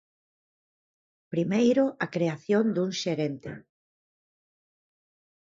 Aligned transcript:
Primeiro, 1.33 1.83
a 2.05 2.07
creación 2.15 2.65
dun 2.75 2.89
xerente. 3.01 3.51